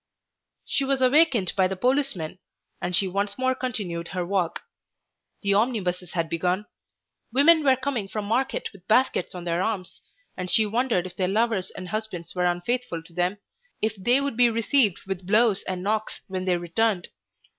She 0.65 0.83
was 0.83 0.99
awakened 0.99 1.53
by 1.55 1.67
the 1.67 1.75
policeman, 1.75 2.39
and 2.81 2.95
she 2.95 3.07
once 3.07 3.37
more 3.37 3.53
continued 3.53 4.07
her 4.07 4.25
walk. 4.25 4.61
The 5.43 5.53
omnibuses 5.53 6.13
had 6.13 6.27
begun; 6.27 6.65
women 7.31 7.63
were 7.63 7.75
coming 7.75 8.07
from 8.07 8.25
market 8.25 8.69
with 8.73 8.87
baskets 8.87 9.35
on 9.35 9.43
their 9.43 9.61
arms; 9.61 10.01
and 10.35 10.49
she 10.49 10.65
wondered 10.65 11.05
if 11.05 11.15
their 11.15 11.27
lovers 11.27 11.69
and 11.69 11.89
husbands 11.89 12.33
were 12.33 12.45
unfaithful 12.47 13.03
to 13.03 13.13
them, 13.13 13.37
if 13.79 13.95
they 13.95 14.19
would 14.19 14.35
be 14.37 14.49
received 14.49 15.01
with 15.05 15.27
blows 15.27 15.63
or 15.69 15.75
knocks 15.75 16.21
when 16.25 16.45
they 16.45 16.57
returned. 16.57 17.09